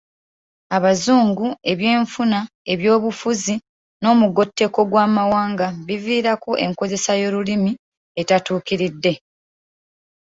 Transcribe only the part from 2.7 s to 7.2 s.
ebyobufuzi n'omugotteko gw'amawanga biviirako enkozesa